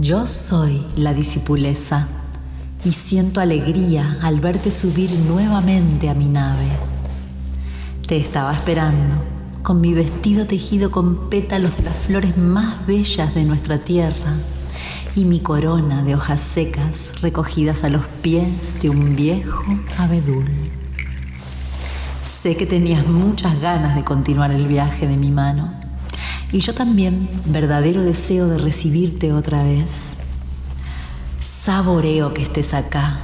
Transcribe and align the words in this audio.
Yo 0.00 0.26
soy 0.26 0.82
la 0.96 1.14
discipuleza 1.14 2.06
y 2.84 2.92
siento 2.92 3.40
alegría 3.40 4.18
al 4.20 4.40
verte 4.40 4.70
subir 4.70 5.10
nuevamente 5.10 6.10
a 6.10 6.14
mi 6.14 6.26
nave. 6.26 6.66
Te 8.06 8.18
estaba 8.18 8.52
esperando 8.52 9.16
con 9.62 9.80
mi 9.80 9.94
vestido 9.94 10.46
tejido 10.46 10.90
con 10.90 11.30
pétalos 11.30 11.74
de 11.78 11.84
las 11.84 11.96
flores 11.96 12.36
más 12.36 12.86
bellas 12.86 13.34
de 13.34 13.44
nuestra 13.44 13.78
tierra 13.78 14.34
y 15.14 15.24
mi 15.24 15.40
corona 15.40 16.04
de 16.04 16.14
hojas 16.14 16.42
secas 16.42 17.14
recogidas 17.22 17.82
a 17.82 17.88
los 17.88 18.04
pies 18.20 18.82
de 18.82 18.90
un 18.90 19.16
viejo 19.16 19.64
abedul. 19.96 20.44
Sé 22.22 22.54
que 22.54 22.66
tenías 22.66 23.06
muchas 23.06 23.58
ganas 23.62 23.96
de 23.96 24.04
continuar 24.04 24.50
el 24.50 24.66
viaje 24.66 25.08
de 25.08 25.16
mi 25.16 25.30
mano 25.30 25.85
y 26.52 26.60
yo 26.60 26.74
también 26.74 27.28
verdadero 27.46 28.02
deseo 28.02 28.46
de 28.48 28.58
recibirte 28.58 29.32
otra 29.32 29.62
vez. 29.62 30.16
Saboreo 31.40 32.32
que 32.32 32.42
estés 32.42 32.74
acá, 32.74 33.18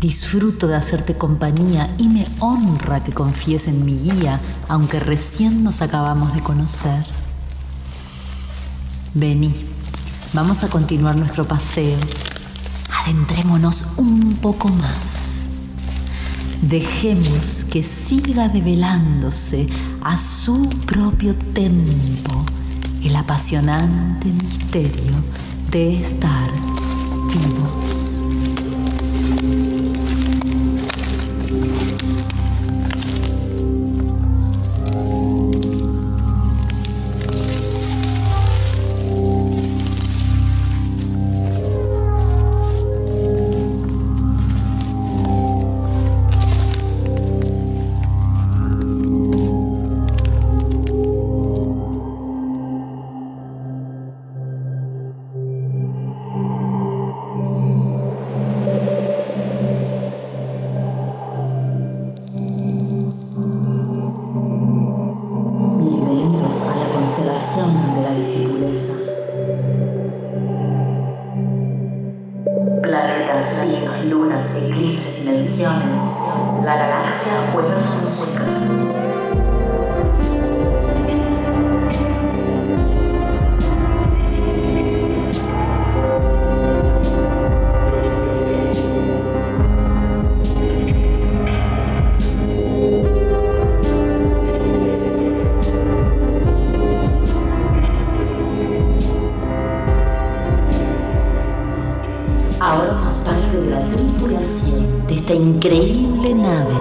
disfruto 0.00 0.66
de 0.66 0.76
hacerte 0.76 1.16
compañía 1.16 1.94
y 1.98 2.08
me 2.08 2.26
honra 2.38 3.04
que 3.04 3.12
confíes 3.12 3.68
en 3.68 3.84
mi 3.84 3.98
guía, 3.98 4.40
aunque 4.68 5.00
recién 5.00 5.62
nos 5.62 5.82
acabamos 5.82 6.34
de 6.34 6.40
conocer. 6.40 7.04
Vení, 9.14 9.54
vamos 10.32 10.62
a 10.62 10.68
continuar 10.68 11.16
nuestro 11.16 11.46
paseo. 11.46 11.98
Adentrémonos 13.04 13.92
un 13.96 14.36
poco 14.36 14.68
más. 14.68 15.35
Dejemos 16.62 17.64
que 17.64 17.82
siga 17.82 18.48
develándose 18.48 19.66
a 20.02 20.18
su 20.18 20.68
propio 20.86 21.34
tempo 21.54 22.44
el 23.02 23.14
apasionante 23.14 24.28
misterio 24.28 25.14
de 25.70 26.00
estar 26.00 26.50
vivos. 27.28 28.05
Increíble 105.34 106.34
nave. 106.34 106.80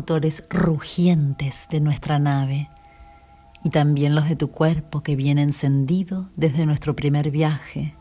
Motores 0.00 0.44
rugientes 0.48 1.66
de 1.70 1.78
nuestra 1.78 2.18
nave 2.18 2.70
y 3.62 3.68
también 3.68 4.14
los 4.14 4.30
de 4.30 4.34
tu 4.34 4.50
cuerpo 4.50 5.02
que 5.02 5.14
viene 5.14 5.42
encendido 5.42 6.30
desde 6.36 6.64
nuestro 6.64 6.96
primer 6.96 7.30
viaje. 7.30 7.94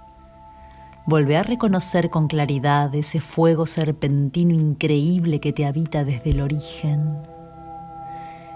Volvé 1.05 1.35
a 1.35 1.43
reconocer 1.43 2.09
con 2.09 2.29
claridad 2.29 2.95
ese 2.95 3.19
fuego 3.19 3.65
serpentino 3.65 4.53
increíble 4.53 5.41
que 5.41 5.51
te 5.51 5.65
habita 5.65 6.05
desde 6.05 6.29
el 6.31 6.39
origen. 6.39 7.17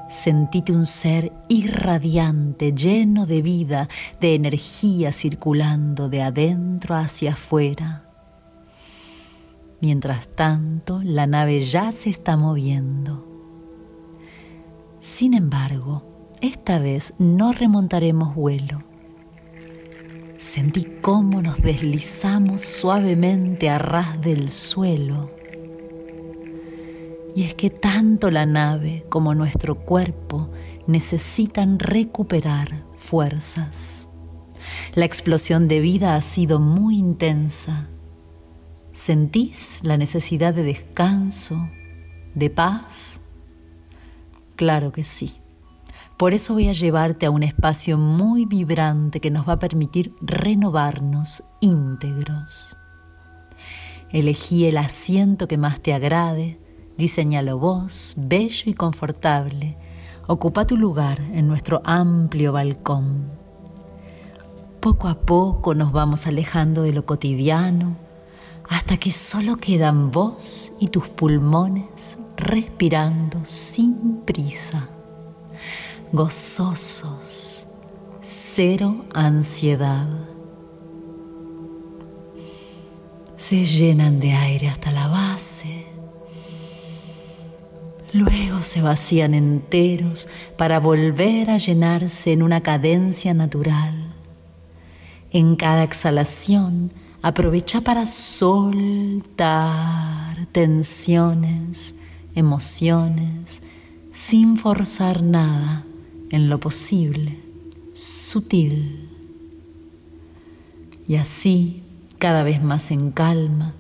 Sentíte 0.10 0.72
un 0.72 0.86
ser 0.86 1.34
irradiante, 1.50 2.72
lleno 2.72 3.26
de 3.26 3.42
vida, 3.42 3.90
de 4.22 4.36
energía 4.36 5.12
circulando 5.12 6.08
de 6.08 6.22
adentro 6.22 6.96
hacia 6.96 7.34
afuera 7.34 8.04
Mientras 9.84 10.30
tanto, 10.30 11.02
la 11.04 11.28
nave 11.28 11.60
ya 11.60 11.92
se 11.92 12.10
está 12.10 12.38
moviendo. 12.38 13.33
Sin 15.04 15.34
embargo, 15.34 16.02
esta 16.40 16.80
vez 16.80 17.14
no 17.20 17.52
remontaremos 17.52 18.36
vuelo. 18.36 18.82
Sentí 20.38 20.86
cómo 21.02 21.42
nos 21.42 21.62
deslizamos 21.62 22.62
suavemente 22.62 23.70
a 23.70 23.80
ras 23.80 24.22
del 24.22 24.48
suelo. 24.48 25.30
Y 27.36 27.44
es 27.44 27.54
que 27.54 27.70
tanto 27.70 28.32
la 28.32 28.46
nave 28.46 29.06
como 29.10 29.36
nuestro 29.36 29.76
cuerpo 29.76 30.50
necesitan 30.88 31.80
recuperar 31.80 32.86
fuerzas. 32.96 34.08
La 34.96 35.04
explosión 35.04 35.68
de 35.68 35.82
vida 35.82 36.16
ha 36.16 36.22
sido 36.22 36.60
muy 36.60 36.98
intensa 36.98 37.90
¿Sentís 38.94 39.80
la 39.82 39.98
necesidad 39.98 40.54
de 40.54 40.64
descanso, 40.64 41.58
de 42.36 42.52
paz? 42.52 43.23
Claro 44.64 44.94
que 44.94 45.04
sí. 45.04 45.42
Por 46.16 46.34
eso 46.34 46.54
voy 46.54 46.70
a 46.70 46.72
llevarte 46.72 47.26
a 47.26 47.32
un 47.32 47.44
espacio 47.44 47.98
muy 47.98 48.46
vibrante 48.46 49.20
que 49.20 49.30
nos 49.30 49.46
va 49.46 49.54
a 49.54 49.60
permitir 49.60 50.16
renovarnos 50.22 51.44
íntegros. 51.60 52.78
Elegí 54.10 54.64
el 54.64 54.78
asiento 54.78 55.50
que 55.50 55.58
más 55.58 55.82
te 55.82 55.94
agrade, 55.94 56.62
diseñalo 56.98 57.60
vos, 57.60 58.14
bello 58.16 58.64
y 58.68 58.74
confortable. 58.74 59.76
Ocupa 60.28 60.66
tu 60.66 60.78
lugar 60.78 61.20
en 61.34 61.50
nuestro 61.50 61.82
amplio 61.84 62.54
balcón. 62.54 63.32
Poco 64.80 65.10
a 65.10 65.20
poco 65.20 65.76
nos 65.76 65.92
vamos 65.92 66.26
alejando 66.26 66.84
de 66.84 66.94
lo 66.94 67.06
cotidiano, 67.06 67.98
hasta 68.70 68.96
que 68.96 69.12
solo 69.12 69.58
quedan 69.58 70.10
vos 70.10 70.72
y 70.80 70.88
tus 70.88 71.10
pulmones 71.10 72.18
respirando 72.44 73.44
sin 73.44 74.22
prisa, 74.26 74.88
gozosos, 76.12 77.66
cero 78.22 79.06
ansiedad. 79.14 80.08
Se 83.38 83.66
llenan 83.66 84.20
de 84.20 84.34
aire 84.34 84.70
hasta 84.70 84.92
la 84.92 85.08
base, 85.08 85.86
luego 88.14 88.62
se 88.62 88.82
vacían 88.82 89.34
enteros 89.34 90.30
para 90.58 90.80
volver 90.80 91.50
a 91.50 91.58
llenarse 91.58 92.32
en 92.32 92.44
una 92.44 92.62
cadencia 92.62 93.34
natural. 93.34 94.14
En 95.32 95.56
cada 95.56 95.84
exhalación, 95.84 96.92
Aprovecha 97.24 97.80
para 97.80 98.06
soltar 98.06 99.26
tensiones, 100.52 101.96
emociones, 102.36 103.62
sin 104.12 104.58
forzar 104.58 105.22
nada 105.22 105.84
en 106.30 106.50
lo 106.50 106.60
posible, 106.60 107.40
sutil. 107.92 109.10
Y 111.08 111.16
así, 111.16 111.84
cada 112.18 112.44
vez 112.44 112.62
más 112.62 112.92
en 112.92 113.12
calma, 113.12 113.74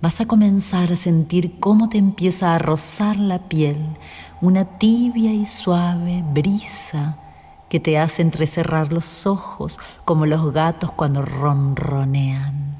vas 0.00 0.20
a 0.20 0.26
comenzar 0.26 0.92
a 0.92 0.96
sentir 0.96 1.58
cómo 1.58 1.88
te 1.88 1.98
empieza 1.98 2.54
a 2.54 2.58
rozar 2.58 3.16
la 3.16 3.48
piel 3.48 3.78
una 4.40 4.64
tibia 4.64 5.32
y 5.32 5.44
suave 5.46 6.22
brisa 6.32 7.18
que 7.68 7.80
te 7.80 7.98
hace 7.98 8.22
entrecerrar 8.22 8.92
los 8.92 9.26
ojos 9.26 9.78
como 10.04 10.26
los 10.26 10.52
gatos 10.52 10.92
cuando 10.92 11.22
ronronean. 11.22 12.76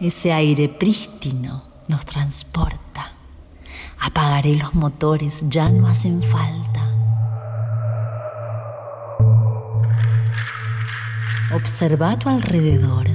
Ese 0.00 0.32
aire 0.32 0.68
prístino 0.68 1.67
nos 1.88 2.04
transporta. 2.04 3.12
Apagaré 4.00 4.54
los 4.54 4.74
motores, 4.74 5.44
ya 5.48 5.68
no 5.68 5.88
hacen 5.88 6.22
falta. 6.22 6.88
Observa 11.52 12.12
a 12.12 12.18
tu 12.18 12.28
alrededor 12.28 13.08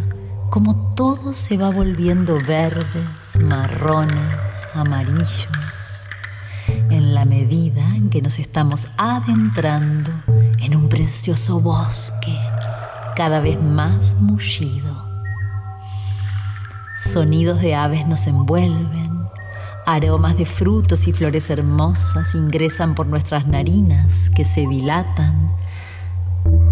cómo 0.49 0.93
todo 0.95 1.33
se 1.33 1.57
va 1.57 1.69
volviendo 1.69 2.39
verdes, 2.45 3.39
marrones, 3.39 4.67
amarillos, 4.73 6.09
en 6.89 7.13
la 7.13 7.25
medida 7.25 7.95
en 7.95 8.09
que 8.09 8.21
nos 8.21 8.39
estamos 8.39 8.87
adentrando 8.97 10.11
en 10.59 10.75
un 10.75 10.89
precioso 10.89 11.59
bosque 11.59 12.37
cada 13.15 13.39
vez 13.39 13.61
más 13.61 14.15
mullido. 14.15 15.02
Sonidos 16.95 17.59
de 17.59 17.73
aves 17.73 18.05
nos 18.07 18.27
envuelven, 18.27 19.27
aromas 19.87 20.37
de 20.37 20.45
frutos 20.45 21.07
y 21.07 21.11
flores 21.11 21.49
hermosas 21.49 22.35
ingresan 22.35 22.93
por 22.93 23.07
nuestras 23.07 23.47
narinas 23.47 24.29
que 24.29 24.45
se 24.45 24.67
dilatan 24.67 25.51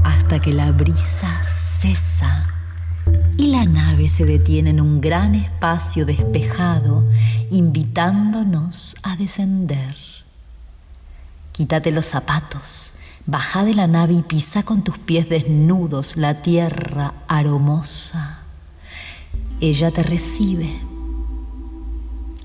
hasta 0.04 0.40
que 0.40 0.54
la 0.54 0.72
brisa 0.72 1.42
cesa 1.44 2.54
y 3.36 3.48
la 3.48 3.66
nave 3.66 4.10
se 4.10 4.26
detiene 4.26 4.70
en 4.70 4.80
un 4.80 5.02
gran 5.02 5.34
espacio 5.34 6.06
despejado, 6.06 7.04
invitándonos 7.50 8.98
a 9.02 9.16
descender. 9.16 9.96
Quítate 11.52 11.92
los 11.92 12.06
zapatos, 12.06 12.94
baja 13.26 13.64
de 13.64 13.74
la 13.74 13.88
nave 13.88 14.14
y 14.14 14.22
pisa 14.22 14.62
con 14.62 14.84
tus 14.84 15.00
pies 15.00 15.28
desnudos 15.30 16.16
la 16.16 16.44
tierra 16.44 17.16
aromosa. 17.28 18.41
Ella 19.62 19.92
te 19.92 20.02
recibe. 20.02 20.80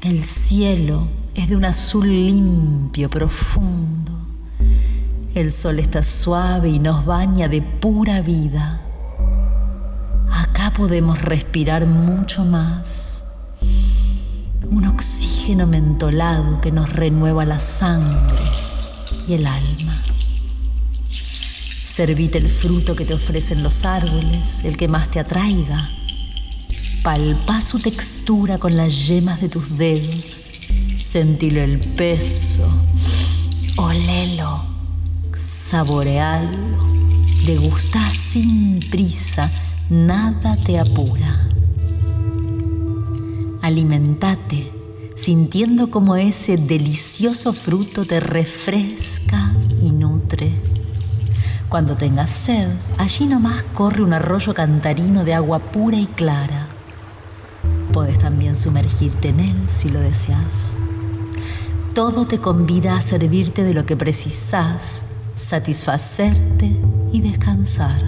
El 0.02 0.22
cielo 0.22 1.08
es 1.34 1.48
de 1.48 1.56
un 1.56 1.64
azul 1.64 2.06
limpio, 2.06 3.08
profundo. 3.08 4.12
El 5.34 5.50
sol 5.50 5.78
está 5.78 6.02
suave 6.02 6.68
y 6.68 6.78
nos 6.78 7.06
baña 7.06 7.48
de 7.48 7.62
pura 7.62 8.20
vida. 8.20 8.82
Acá 10.30 10.74
podemos 10.76 11.22
respirar 11.22 11.86
mucho 11.86 12.44
más. 12.44 13.24
Un 14.70 14.84
oxígeno 14.84 15.66
mentolado 15.66 16.60
que 16.60 16.70
nos 16.70 16.92
renueva 16.92 17.46
la 17.46 17.60
sangre 17.60 18.44
y 19.26 19.32
el 19.32 19.46
alma. 19.46 20.02
Servite 21.86 22.36
el 22.36 22.50
fruto 22.50 22.94
que 22.94 23.06
te 23.06 23.14
ofrecen 23.14 23.62
los 23.62 23.86
árboles, 23.86 24.64
el 24.64 24.76
que 24.76 24.86
más 24.86 25.10
te 25.10 25.18
atraiga. 25.18 25.88
Palpa 27.06 27.60
su 27.60 27.78
textura 27.78 28.58
con 28.58 28.76
las 28.76 29.06
yemas 29.06 29.40
de 29.40 29.48
tus 29.48 29.78
dedos. 29.78 30.42
Sentile 30.96 31.62
el 31.62 31.78
peso. 31.94 32.68
Olelo. 33.76 34.64
Saborealo. 35.32 36.80
Degusta 37.46 38.10
sin 38.10 38.80
prisa 38.90 39.52
nada 39.88 40.56
te 40.56 40.80
apura. 40.80 41.48
Alimentate 43.62 44.72
sintiendo 45.14 45.92
como 45.92 46.16
ese 46.16 46.56
delicioso 46.56 47.52
fruto 47.52 48.04
te 48.04 48.18
refresca 48.18 49.52
y 49.80 49.92
nutre. 49.92 50.50
Cuando 51.68 51.96
tengas 51.96 52.32
sed, 52.32 52.68
allí 52.98 53.26
nomás 53.26 53.62
corre 53.62 54.02
un 54.02 54.12
arroyo 54.12 54.52
cantarino 54.54 55.24
de 55.24 55.34
agua 55.34 55.60
pura 55.60 55.98
y 55.98 56.06
clara. 56.06 56.65
Puedes 57.96 58.18
también 58.18 58.54
sumergirte 58.54 59.30
en 59.30 59.40
él 59.40 59.56
si 59.68 59.88
lo 59.88 60.00
deseas. 60.00 60.76
Todo 61.94 62.26
te 62.26 62.36
convida 62.36 62.94
a 62.94 63.00
servirte 63.00 63.64
de 63.64 63.72
lo 63.72 63.86
que 63.86 63.96
precisas, 63.96 65.06
satisfacerte 65.34 66.76
y 67.10 67.22
descansar. 67.22 68.02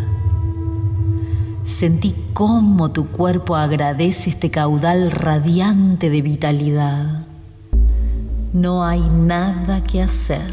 Sentí 1.64 2.14
cómo 2.34 2.90
tu 2.90 3.06
cuerpo 3.06 3.56
agradece 3.56 4.28
este 4.28 4.50
caudal 4.50 5.10
radiante 5.10 6.10
de 6.10 6.20
vitalidad. 6.20 7.26
No 8.52 8.84
hay 8.84 9.00
nada 9.00 9.82
que 9.84 10.02
hacer, 10.02 10.52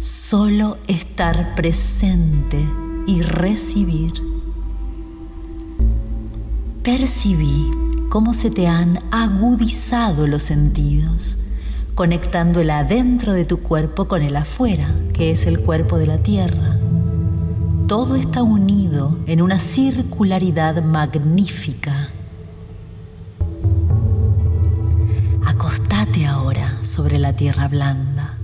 solo 0.00 0.76
estar 0.88 1.54
presente 1.54 2.58
y 3.06 3.22
recibir. 3.22 4.12
Percibí 6.82 7.89
cómo 8.10 8.34
se 8.34 8.50
te 8.50 8.68
han 8.68 8.98
agudizado 9.10 10.26
los 10.26 10.42
sentidos, 10.42 11.38
conectando 11.94 12.60
el 12.60 12.68
adentro 12.68 13.32
de 13.32 13.46
tu 13.46 13.60
cuerpo 13.60 14.04
con 14.04 14.20
el 14.20 14.36
afuera, 14.36 14.94
que 15.14 15.30
es 15.30 15.46
el 15.46 15.60
cuerpo 15.60 15.96
de 15.96 16.06
la 16.06 16.18
tierra 16.18 16.78
todo 17.90 18.14
está 18.14 18.44
unido 18.44 19.18
en 19.26 19.42
una 19.42 19.58
circularidad 19.58 20.80
magnífica. 20.84 22.10
Acostate 25.44 26.24
ahora 26.24 26.84
sobre 26.84 27.18
la 27.18 27.32
tierra 27.32 27.66
blanda. 27.66 28.38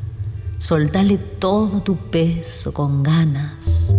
Soltale 0.58 1.16
todo 1.18 1.80
tu 1.80 1.96
peso 1.96 2.74
con 2.74 3.04
ganas. 3.04 3.94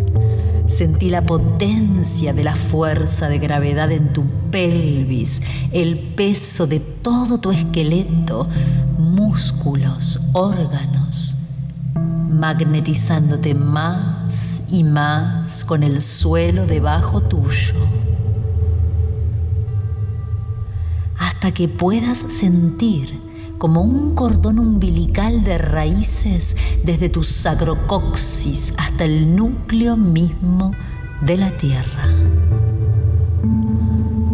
Sentí 0.78 1.10
la 1.10 1.24
potencia 1.24 2.34
de 2.34 2.44
la 2.44 2.56
fuerza 2.56 3.30
de 3.30 3.40
gravedad 3.40 3.92
en 3.92 4.14
tu 4.14 4.26
pelvis, 4.52 5.42
el 5.72 5.98
peso 5.98 6.68
de 6.68 6.80
todo 6.80 7.40
tu 7.40 7.52
esqueleto, 7.52 8.48
músculos, 9.00 10.22
órganos, 10.34 11.36
magnetizándote 12.30 13.56
más 13.56 14.68
y 14.72 14.84
más 14.84 15.66
con 15.66 15.82
el 15.82 16.00
suelo 16.00 16.68
debajo 16.68 17.24
tuyo, 17.24 17.74
hasta 21.18 21.56
que 21.56 21.68
puedas 21.68 22.20
sentir 22.20 23.20
como 23.58 23.82
un 23.82 24.16
cordón 24.16 24.60
umbilical 24.60 25.44
de 25.44 25.58
raíces 25.58 26.56
desde 26.84 27.10
tu 27.10 27.24
sacrocoxis 27.24 28.74
hasta 28.78 29.06
el 29.06 29.36
núcleo 29.36 29.98
mismo 29.98 30.72
de 31.22 31.38
la 31.38 31.52
tierra. 31.52 32.08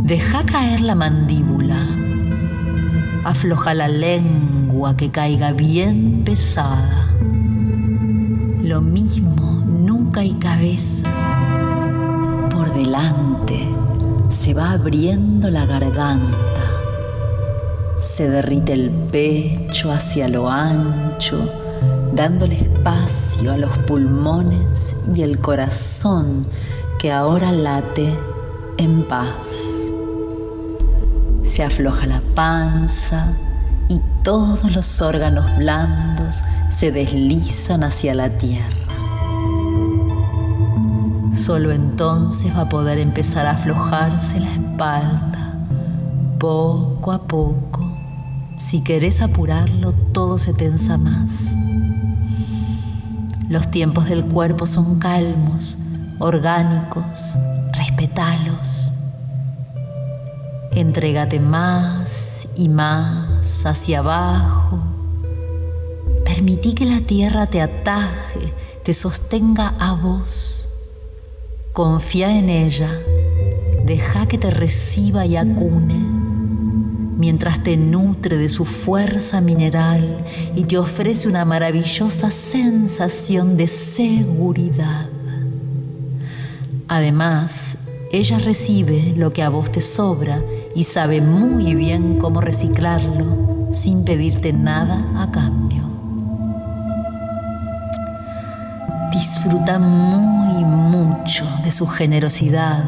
Deja 0.04 0.46
caer 0.46 0.82
la 0.82 0.96
mandíbula, 0.96 1.88
afloja 3.24 3.74
la 3.74 3.88
lengua 3.88 4.98
que 4.98 5.12
caiga 5.12 5.54
bien 5.54 6.24
pesada 6.26 7.04
lo 8.64 8.80
mismo, 8.80 9.62
nunca 9.68 10.22
hay 10.22 10.34
cabeza. 10.36 11.04
Por 12.50 12.74
delante 12.74 13.68
se 14.30 14.54
va 14.54 14.72
abriendo 14.72 15.50
la 15.50 15.66
garganta, 15.66 16.63
se 18.04 18.30
derrite 18.30 18.74
el 18.74 18.92
pecho 18.92 19.92
hacia 19.92 20.28
lo 20.28 20.50
ancho, 20.50 21.50
dándole 22.14 22.56
espacio 22.60 23.54
a 23.54 23.58
los 23.58 23.76
pulmones 23.80 24.96
y 25.16 25.22
el 25.22 25.40
corazón 25.40 26.46
que 27.00 27.12
ahora 27.12 27.52
late 27.52 28.14
en 28.78 29.04
paz. 29.04 29.90
Se 31.46 31.64
afloja 31.64 32.06
la 32.06 32.22
panza 32.36 33.38
y 33.88 34.02
todos 34.22 34.76
los 34.76 35.02
órganos 35.02 35.58
blandos 35.58 36.44
se 36.72 36.92
deslizan 36.92 37.84
hacia 37.84 38.14
la 38.14 38.38
tierra. 38.38 38.78
Solo 41.36 41.72
entonces 41.72 42.56
va 42.56 42.62
a 42.62 42.70
poder 42.70 43.00
empezar 43.00 43.46
a 43.48 43.52
aflojarse 43.52 44.40
la 44.40 44.54
espalda, 44.54 45.66
poco 46.38 47.12
a 47.12 47.28
poco. 47.28 47.73
Si 48.64 48.82
querés 48.82 49.20
apurarlo, 49.20 49.92
todo 49.92 50.38
se 50.38 50.54
tensa 50.54 50.98
más. 50.98 51.54
Los 53.50 53.70
tiempos 53.70 54.08
del 54.08 54.24
cuerpo 54.24 54.66
son 54.66 55.00
calmos, 55.00 55.78
orgánicos, 56.18 57.36
respetalos. 57.74 58.94
Entrégate 60.72 61.42
más 61.42 62.48
y 62.56 62.70
más 62.70 63.66
hacia 63.66 64.00
abajo 64.00 64.80
Permití 66.24 66.74
que 66.74 66.86
la 66.86 67.02
tierra 67.02 67.48
te 67.48 67.62
ataje, 67.62 68.54
te 68.84 68.94
sostenga 68.94 69.76
a 69.78 69.94
vos. 69.94 70.70
Confía 71.74 72.38
en 72.38 72.50
ella 72.50 72.90
deja 73.86 74.28
que 74.28 74.38
te 74.38 74.50
reciba 74.50 75.26
y 75.26 75.36
acune, 75.36 76.23
mientras 77.18 77.64
te 77.64 77.78
nutre 77.78 78.38
de 78.38 78.50
su 78.50 78.66
fuerza 78.66 79.42
mineral 79.42 80.24
y 80.56 80.66
te 80.66 80.78
ofrece 80.78 81.28
una 81.28 81.46
maravillosa 81.46 82.32
sensación 82.32 83.58
de 83.58 83.68
seguridad. 83.68 85.08
Además, 86.88 87.78
ella 88.12 88.38
recibe 88.40 89.14
lo 89.16 89.34
que 89.34 89.42
a 89.42 89.50
vos 89.50 89.72
te 89.72 89.82
sobra 89.82 90.40
y 90.76 90.84
sabe 90.84 91.22
muy 91.22 91.76
bien 91.76 92.20
cómo 92.20 92.42
reciclarlo 92.42 93.68
sin 93.72 94.06
pedirte 94.06 94.54
nada 94.54 95.04
a 95.22 95.32
cambio. 95.32 95.84
Disfruta 99.12 99.80
muy 99.80 100.64
mucho 100.64 101.46
de 101.64 101.72
su 101.72 101.88
generosidad, 101.88 102.84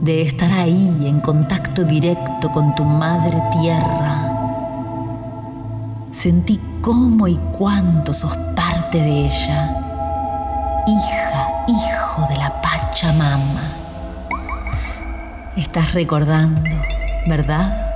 de 0.00 0.22
estar 0.22 0.52
ahí 0.52 1.06
en 1.06 1.20
contacto 1.20 1.84
directo 1.84 2.50
con 2.52 2.74
tu 2.74 2.84
madre 2.84 3.40
tierra. 3.60 4.32
Sentí 6.12 6.60
cómo 6.80 7.28
y 7.28 7.36
cuánto 7.56 8.12
sos 8.12 8.34
parte 8.54 8.98
de 8.98 9.26
ella, 9.26 9.76
hija, 10.86 11.64
hijo 11.68 12.26
de 12.28 12.36
la 12.36 12.60
Pachamama. 12.60 13.72
Estás 15.56 15.94
recordando, 15.94 16.70
¿verdad? 17.26 17.86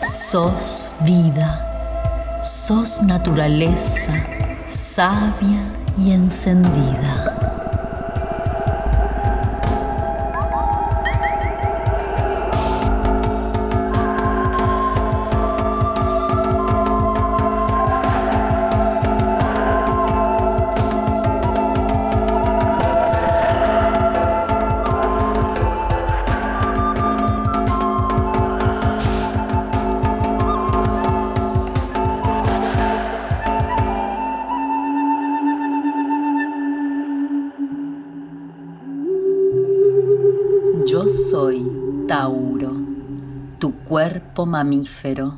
Sos 0.00 0.92
vida, 1.04 2.40
sos 2.42 3.02
naturaleza 3.02 4.12
sabia 4.72 5.62
y 5.98 6.12
encendida. 6.12 7.31
Mamífero, 44.34 45.34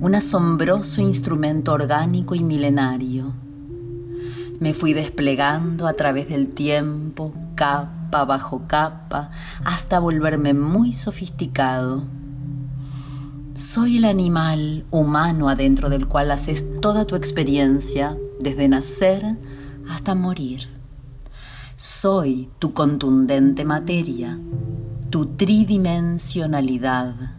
un 0.00 0.14
asombroso 0.14 1.02
instrumento 1.02 1.74
orgánico 1.74 2.34
y 2.34 2.42
milenario. 2.42 3.34
Me 4.58 4.72
fui 4.72 4.94
desplegando 4.94 5.86
a 5.86 5.92
través 5.92 6.28
del 6.28 6.48
tiempo, 6.48 7.34
capa 7.54 8.24
bajo 8.24 8.62
capa, 8.66 9.30
hasta 9.62 9.98
volverme 9.98 10.54
muy 10.54 10.94
sofisticado. 10.94 12.04
Soy 13.54 13.98
el 13.98 14.06
animal 14.06 14.86
humano 14.90 15.50
adentro 15.50 15.90
del 15.90 16.08
cual 16.08 16.30
haces 16.30 16.64
toda 16.80 17.04
tu 17.04 17.14
experiencia, 17.14 18.16
desde 18.40 18.68
nacer 18.68 19.36
hasta 19.88 20.14
morir. 20.14 20.68
Soy 21.76 22.48
tu 22.58 22.72
contundente 22.72 23.66
materia, 23.66 24.38
tu 25.10 25.26
tridimensionalidad, 25.36 27.35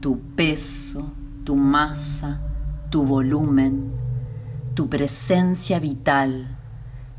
tu 0.00 0.20
peso, 0.34 1.12
tu 1.44 1.56
masa, 1.56 2.40
tu 2.90 3.04
volumen, 3.04 3.92
tu 4.74 4.88
presencia 4.88 5.78
vital, 5.78 6.58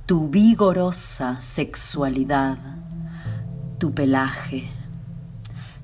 tu 0.06 0.30
vigorosa 0.30 1.40
sexualidad, 1.40 2.58
tu 3.78 3.94
pelaje. 3.94 4.70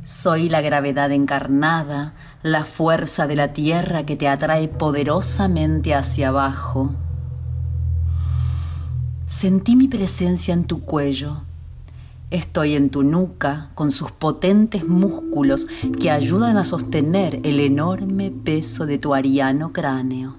Soy 0.04 0.50
la 0.50 0.62
gravedad 0.62 1.12
encarnada, 1.12 2.14
la 2.44 2.66
fuerza 2.66 3.28
de 3.28 3.36
la 3.36 3.54
tierra 3.54 4.06
que 4.06 4.16
te 4.16 4.28
atrae 4.28 4.68
poderosamente 4.68 5.94
hacia 5.94 6.30
abajo 6.30 6.96
Sentí 9.28 9.76
mi 9.76 9.90
presencia 9.90 10.54
en 10.54 10.64
tu 10.64 10.80
cuello. 10.86 11.42
Estoy 12.30 12.74
en 12.74 12.90
tu 12.90 13.04
nuca 13.04 13.72
con 13.74 13.90
sus 13.90 14.12
potentes 14.12 14.86
músculos 14.86 15.70
que 15.98 16.12
ayudan 16.12 16.58
a 16.58 16.66
sostener 16.66 17.40
el 17.44 17.62
enorme 17.62 18.32
peso 18.32 18.86
de 18.86 18.98
tu 18.98 19.14
ariano 19.14 19.72
cráneo. 19.72 20.36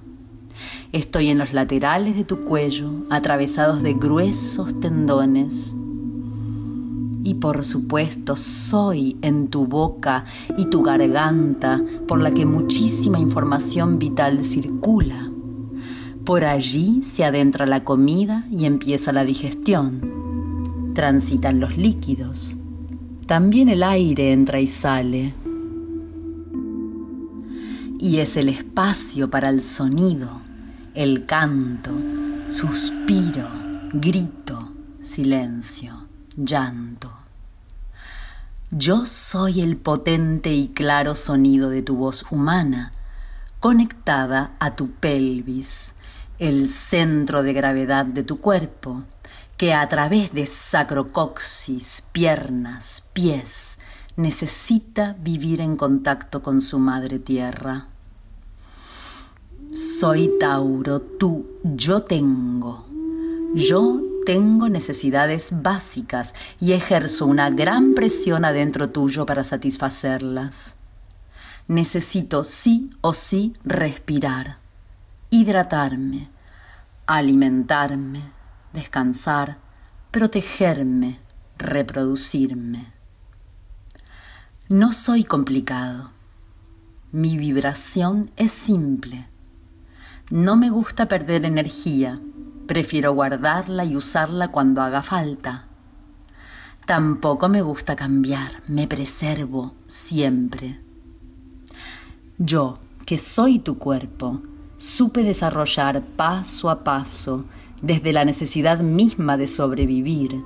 Estoy 0.93 1.29
en 1.29 1.39
los 1.39 1.55
laterales 1.55 2.15
de 2.15 2.25
tu 2.25 2.45
cuello, 2.45 2.91
atravesados 3.09 3.83
de 3.83 3.95
gruesos 3.95 4.79
tendones. 4.81 5.75
Y 7.25 7.35
por 7.35 7.65
supuesto 7.65 8.37
soy 8.37 9.17
en 9.23 9.49
tu 9.49 9.67
boca 9.67 10.27
y 10.59 10.67
tu 10.67 10.83
garganta 10.83 11.83
por 12.07 12.21
la 12.21 12.33
que 12.33 12.45
muchísima 12.45 13.19
información 13.19 13.99
vital 13.99 14.45
circula. 14.45 15.31
Por 16.27 16.45
allí 16.45 17.03
se 17.03 17.25
adentra 17.25 17.65
la 17.65 17.83
comida 17.83 18.45
y 18.51 18.67
empieza 18.67 19.11
la 19.11 19.25
digestión. 19.25 20.28
Transitan 20.99 21.61
los 21.61 21.77
líquidos. 21.77 22.57
También 23.27 23.69
el 23.69 23.85
aire 23.85 24.33
entra 24.33 24.59
y 24.59 24.67
sale. 24.67 25.33
Y 28.01 28.19
es 28.19 28.37
el 28.37 28.49
espacio 28.49 29.31
para 29.31 29.49
el 29.49 29.63
sonido, 29.63 30.41
el 30.95 31.25
canto, 31.25 31.93
suspiro, 32.49 33.47
grito, 33.93 34.73
silencio, 35.01 36.09
llanto. 36.37 37.13
Yo 38.73 39.07
soy 39.07 39.61
el 39.61 39.77
potente 39.77 40.53
y 40.53 40.67
claro 40.67 41.15
sonido 41.15 41.71
de 41.71 41.83
tu 41.83 41.95
voz 41.95 42.27
humana, 42.29 42.93
conectada 43.61 44.57
a 44.59 44.75
tu 44.75 44.91
pelvis, 44.91 45.95
el 46.41 46.69
centro 46.69 47.45
de 47.45 47.53
gravedad 47.53 48.05
de 48.05 48.25
tu 48.25 48.41
cuerpo, 48.41 49.05
que 49.59 49.75
a 49.75 49.87
través 49.91 50.33
de 50.33 50.47
sacrocoxis, 50.47 52.03
piernas, 52.13 53.05
pies, 53.13 53.79
necesita 54.17 55.15
vivir 55.21 55.61
en 55.61 55.77
contacto 55.77 56.43
con 56.43 56.63
su 56.63 56.79
madre 56.79 57.19
tierra. 57.19 57.89
Soy 59.75 60.31
Tauro, 60.41 61.03
tú, 61.03 61.47
yo 61.63 62.05
tengo. 62.05 62.87
Yo 63.55 64.01
tengo 64.25 64.71
necesidades 64.71 65.51
básicas 65.63 66.35
y 66.59 66.73
ejerzo 66.73 67.27
una 67.27 67.51
gran 67.51 67.93
presión 67.93 68.47
adentro 68.47 68.89
tuyo 68.89 69.27
para 69.27 69.45
satisfacerlas. 69.45 70.77
Necesito 71.67 72.45
sí 72.45 72.89
o 73.03 73.13
sí 73.13 73.55
respirar 73.65 74.57
hidratarme, 75.31 76.31
alimentarme, 77.07 78.23
descansar, 78.73 79.59
protegerme, 80.11 81.21
reproducirme. 81.59 82.93
No 84.69 84.93
soy 84.93 85.25
complicado. 85.25 86.11
Mi 87.11 87.39
vibración 87.39 88.31
es 88.37 88.53
simple. 88.53 89.27
No 90.31 90.57
me 90.57 90.69
gusta 90.69 91.07
perder 91.07 91.47
energía. 91.47 92.21
Prefiero 92.67 93.15
guardarla 93.15 93.85
y 93.87 93.97
usarla 93.97 94.49
cuando 94.49 94.83
haga 94.83 95.03
falta. 95.03 95.67
Tampoco 96.87 97.49
me 97.49 97.63
gusta 97.63 97.97
cambiar. 97.97 98.63
Me 98.67 98.87
preservo 98.87 99.75
siempre. 99.87 100.81
Yo, 102.37 102.79
que 103.07 103.17
soy 103.17 103.59
tu 103.59 103.79
cuerpo, 103.79 104.43
supe 104.77 105.23
desarrollar 105.23 106.05
paso 106.05 106.69
a 106.69 106.85
paso, 106.85 107.47
desde 107.83 108.13
la 108.13 108.25
necesidad 108.25 108.81
misma 108.81 109.37
de 109.37 109.47
sobrevivir, 109.47 110.43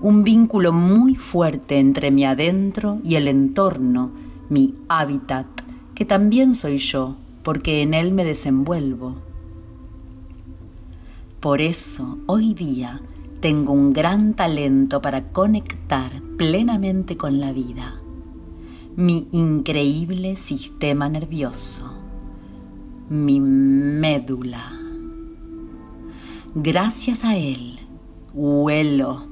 un 0.00 0.24
vínculo 0.24 0.72
muy 0.72 1.14
fuerte 1.14 1.78
entre 1.78 2.10
mi 2.10 2.24
adentro 2.24 3.00
y 3.04 3.14
el 3.14 3.28
entorno, 3.28 4.10
mi 4.48 4.74
hábitat, 4.88 5.46
que 5.94 6.04
también 6.04 6.54
soy 6.54 6.78
yo, 6.78 7.16
porque 7.42 7.82
en 7.82 7.94
él 7.94 8.12
me 8.12 8.24
desenvuelvo. 8.24 9.16
Por 11.40 11.60
eso, 11.60 12.18
hoy 12.26 12.54
día, 12.54 13.00
tengo 13.40 13.72
un 13.72 13.92
gran 13.92 14.34
talento 14.34 15.00
para 15.00 15.22
conectar 15.32 16.22
plenamente 16.36 17.16
con 17.16 17.40
la 17.40 17.52
vida, 17.52 18.00
mi 18.96 19.28
increíble 19.32 20.36
sistema 20.36 21.08
nervioso 21.08 22.04
mi 23.08 23.38
médula. 23.38 24.83
Gracias 26.56 27.24
a 27.24 27.36
él, 27.36 27.80
huelo, 28.32 29.26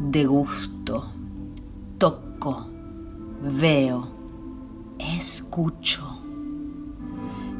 degusto, 0.00 1.12
toco, 1.96 2.66
veo, 3.40 4.08
escucho. 4.98 6.18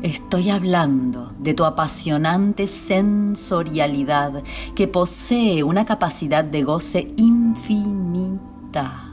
Estoy 0.02 0.50
hablando 0.50 1.32
de 1.38 1.54
tu 1.54 1.64
apasionante 1.64 2.66
sensorialidad 2.66 4.42
que 4.74 4.88
posee 4.88 5.62
una 5.62 5.84
capacidad 5.84 6.42
de 6.42 6.64
goce 6.64 7.14
infinita. 7.16 9.04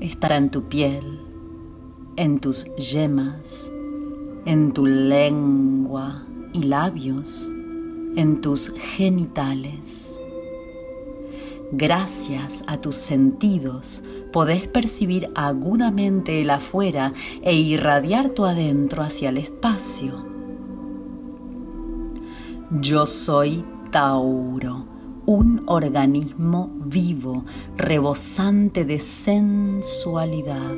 Estará 0.00 0.36
en 0.36 0.50
tu 0.50 0.68
piel, 0.68 1.20
en 2.14 2.38
tus 2.38 2.64
yemas, 2.76 3.72
en 4.44 4.72
tu 4.72 4.86
lengua 4.86 6.22
y 6.52 6.62
labios, 6.62 7.50
en 8.16 8.40
tus 8.40 8.72
genitales. 8.96 10.18
Gracias 11.72 12.62
a 12.66 12.80
tus 12.80 12.96
sentidos 12.96 14.02
podés 14.32 14.68
percibir 14.68 15.30
agudamente 15.34 16.42
el 16.42 16.50
afuera 16.50 17.12
e 17.42 17.54
irradiar 17.54 18.30
tu 18.30 18.44
adentro 18.44 19.02
hacia 19.02 19.30
el 19.30 19.38
espacio. 19.38 20.24
Yo 22.70 23.06
soy 23.06 23.64
Tauro, 23.90 24.86
un 25.24 25.62
organismo 25.66 26.70
vivo, 26.84 27.44
rebosante 27.76 28.84
de 28.84 28.98
sensualidad. 28.98 30.74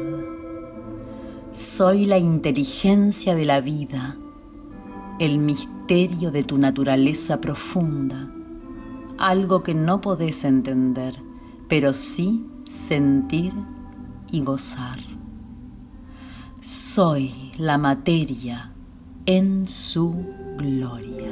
Soy 1.52 2.07
la 2.07 2.18
inteligencia 2.18 3.35
de 3.35 3.45
la 3.45 3.61
vida, 3.61 4.16
el 5.18 5.38
misterio 5.38 5.77
de 5.88 6.45
tu 6.45 6.59
naturaleza 6.59 7.40
profunda, 7.40 8.28
algo 9.16 9.62
que 9.62 9.73
no 9.73 10.02
podés 10.02 10.45
entender, 10.45 11.14
pero 11.66 11.95
sí 11.95 12.45
sentir 12.64 13.54
y 14.30 14.42
gozar. 14.42 14.99
Soy 16.61 17.52
la 17.57 17.78
materia 17.78 18.71
en 19.25 19.66
su 19.66 20.26
gloria. 20.59 21.27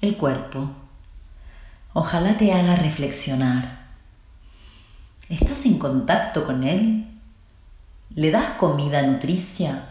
El 0.00 0.16
cuerpo. 0.16 0.70
Ojalá 1.92 2.38
te 2.38 2.52
haga 2.52 2.76
reflexionar. 2.76 3.82
¿Estás 5.28 5.66
en 5.66 5.78
contacto 5.78 6.44
con 6.44 6.64
él? 6.64 7.06
¿Le 8.14 8.30
das 8.30 8.50
comida 8.58 9.02
nutricia? 9.02 9.84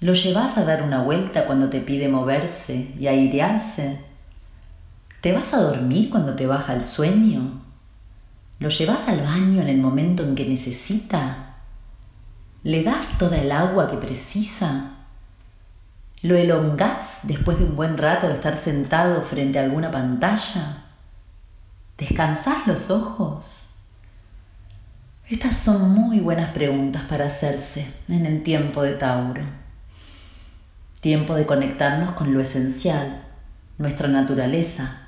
¿Lo 0.00 0.12
llevas 0.12 0.58
a 0.58 0.64
dar 0.64 0.82
una 0.82 1.02
vuelta 1.02 1.46
cuando 1.46 1.70
te 1.70 1.80
pide 1.80 2.08
moverse 2.08 2.94
y 2.98 3.06
airearse? 3.06 4.04
¿Te 5.22 5.32
vas 5.32 5.54
a 5.54 5.62
dormir 5.62 6.10
cuando 6.10 6.34
te 6.34 6.46
baja 6.46 6.74
el 6.74 6.82
sueño? 6.84 7.62
¿Lo 8.58 8.68
llevas 8.68 9.08
al 9.08 9.22
baño 9.22 9.62
en 9.62 9.68
el 9.68 9.78
momento 9.78 10.22
en 10.22 10.34
que 10.34 10.46
necesita? 10.46 11.56
¿Le 12.62 12.82
das 12.82 13.16
toda 13.16 13.38
el 13.38 13.50
agua 13.52 13.90
que 13.90 13.96
precisa? 13.96 14.97
¿Lo 16.20 16.34
elongás 16.34 17.20
después 17.28 17.58
de 17.58 17.64
un 17.64 17.76
buen 17.76 17.96
rato 17.96 18.26
de 18.26 18.34
estar 18.34 18.56
sentado 18.56 19.22
frente 19.22 19.60
a 19.60 19.62
alguna 19.62 19.92
pantalla? 19.92 20.82
¿Descansás 21.96 22.66
los 22.66 22.90
ojos? 22.90 23.84
Estas 25.28 25.56
son 25.56 25.92
muy 25.92 26.18
buenas 26.18 26.50
preguntas 26.50 27.02
para 27.02 27.26
hacerse 27.26 27.88
en 28.08 28.26
el 28.26 28.42
tiempo 28.42 28.82
de 28.82 28.94
Tauro. 28.94 29.44
Tiempo 31.00 31.36
de 31.36 31.46
conectarnos 31.46 32.10
con 32.12 32.34
lo 32.34 32.40
esencial, 32.40 33.22
nuestra 33.78 34.08
naturaleza. 34.08 35.02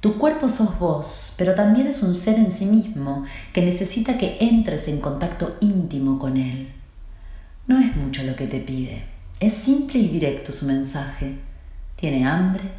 Tu 0.00 0.16
cuerpo 0.16 0.48
sos 0.48 0.78
vos, 0.78 1.34
pero 1.36 1.54
también 1.54 1.88
es 1.88 2.02
un 2.02 2.14
ser 2.14 2.38
en 2.38 2.52
sí 2.52 2.64
mismo 2.64 3.26
que 3.52 3.60
necesita 3.60 4.16
que 4.16 4.38
entres 4.40 4.88
en 4.88 5.02
contacto 5.02 5.58
íntimo 5.60 6.18
con 6.18 6.38
él. 6.38 6.72
No 7.66 7.78
es 7.78 7.94
mucho 7.96 8.22
lo 8.22 8.34
que 8.34 8.46
te 8.46 8.60
pide 8.60 9.13
es 9.40 9.54
simple 9.54 9.98
y 9.98 10.08
directo 10.08 10.52
su 10.52 10.66
mensaje. 10.66 11.36
Tiene 11.96 12.26
hambre, 12.26 12.70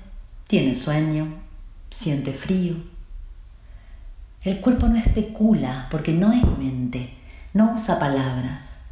tiene 0.48 0.76
sueño, 0.76 1.42
siente 1.90 2.34
frío. 2.34 2.76
El 4.42 4.62
cuerpo 4.62 4.88
no 4.88 4.98
especula 4.98 5.88
porque 5.90 6.14
no 6.14 6.32
es 6.32 6.44
mente, 6.58 7.14
no 7.54 7.74
usa 7.74 8.00
palabras. 8.00 8.86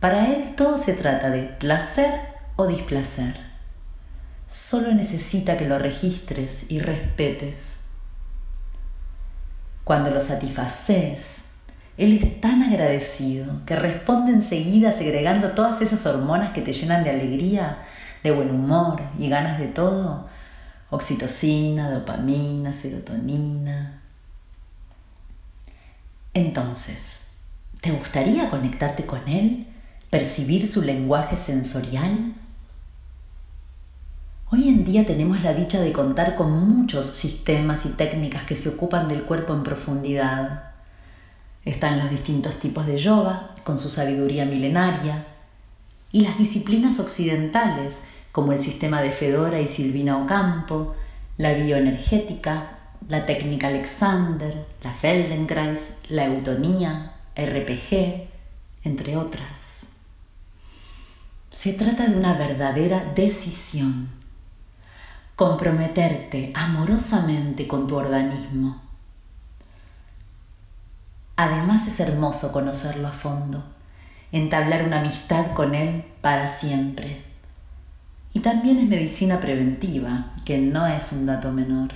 Para 0.00 0.26
él 0.32 0.54
todo 0.56 0.76
se 0.76 0.94
trata 0.94 1.30
de 1.30 1.44
placer 1.44 2.12
o 2.56 2.66
displacer. 2.66 3.36
Solo 4.46 4.94
necesita 4.94 5.56
que 5.56 5.68
lo 5.68 5.78
registres 5.78 6.70
y 6.70 6.80
respetes. 6.80 7.80
Cuando 9.84 10.10
lo 10.10 10.20
satisfaces, 10.20 11.45
él 11.98 12.12
es 12.12 12.40
tan 12.40 12.62
agradecido 12.62 13.64
que 13.64 13.74
responde 13.74 14.32
enseguida 14.32 14.92
segregando 14.92 15.52
todas 15.52 15.80
esas 15.80 16.04
hormonas 16.04 16.52
que 16.52 16.60
te 16.60 16.74
llenan 16.74 17.04
de 17.04 17.10
alegría, 17.10 17.78
de 18.22 18.32
buen 18.32 18.50
humor 18.50 19.00
y 19.18 19.28
ganas 19.28 19.58
de 19.58 19.68
todo. 19.68 20.28
Oxitocina, 20.90 21.90
dopamina, 21.90 22.72
serotonina. 22.72 24.02
Entonces, 26.34 27.38
¿te 27.80 27.92
gustaría 27.92 28.50
conectarte 28.50 29.06
con 29.06 29.26
Él? 29.26 29.66
¿Percibir 30.10 30.68
su 30.68 30.82
lenguaje 30.82 31.36
sensorial? 31.36 32.34
Hoy 34.50 34.68
en 34.68 34.84
día 34.84 35.06
tenemos 35.06 35.42
la 35.42 35.54
dicha 35.54 35.80
de 35.80 35.92
contar 35.92 36.36
con 36.36 36.52
muchos 36.52 37.06
sistemas 37.06 37.86
y 37.86 37.88
técnicas 37.90 38.44
que 38.44 38.54
se 38.54 38.68
ocupan 38.68 39.08
del 39.08 39.24
cuerpo 39.24 39.54
en 39.54 39.62
profundidad 39.62 40.65
están 41.66 41.98
los 41.98 42.10
distintos 42.10 42.58
tipos 42.60 42.86
de 42.86 42.96
yoga, 42.96 43.50
con 43.64 43.78
su 43.78 43.90
sabiduría 43.90 44.46
milenaria, 44.46 45.26
y 46.12 46.20
las 46.20 46.38
disciplinas 46.38 47.00
occidentales, 47.00 48.04
como 48.32 48.52
el 48.52 48.60
sistema 48.60 49.02
de 49.02 49.10
Fedora 49.10 49.60
y 49.60 49.66
Silvina 49.66 50.16
Ocampo, 50.16 50.94
la 51.36 51.52
bioenergética, 51.52 52.78
la 53.08 53.26
técnica 53.26 53.66
Alexander, 53.66 54.64
la 54.82 54.92
Feldenkrais, 54.92 56.02
la 56.08 56.26
eutonía, 56.26 57.12
RPG, 57.36 58.28
entre 58.84 59.16
otras. 59.16 59.88
Se 61.50 61.72
trata 61.72 62.06
de 62.06 62.16
una 62.16 62.34
verdadera 62.34 63.12
decisión. 63.14 64.08
Comprometerte 65.34 66.52
amorosamente 66.54 67.66
con 67.66 67.88
tu 67.88 67.96
organismo 67.96 68.85
Además 71.36 71.86
es 71.86 72.00
hermoso 72.00 72.50
conocerlo 72.50 73.08
a 73.08 73.12
fondo, 73.12 73.62
entablar 74.32 74.84
una 74.84 75.00
amistad 75.00 75.52
con 75.52 75.74
él 75.74 76.04
para 76.22 76.48
siempre. 76.48 77.22
Y 78.32 78.40
también 78.40 78.78
es 78.78 78.88
medicina 78.88 79.38
preventiva, 79.38 80.32
que 80.46 80.58
no 80.58 80.86
es 80.86 81.12
un 81.12 81.26
dato 81.26 81.52
menor. 81.52 81.90